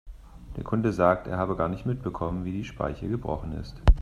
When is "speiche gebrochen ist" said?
2.63-3.79